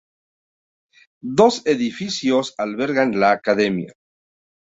Dos 1.41 1.61
edificios 1.73 2.55
albergan 2.57 3.19
la 3.19 3.29
academia. 3.33 3.93